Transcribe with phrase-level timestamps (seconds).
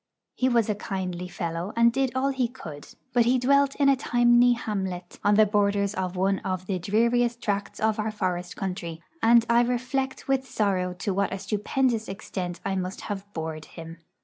[0.33, 3.95] He was a kindly fellow, and did all he could; but he dwelt in a
[3.95, 9.03] tiny hamlet on the borders of one of the dreariest tracts of our forest country,
[9.21, 13.99] and I reflect with sorrow to what a stupendous extent I must have bored him.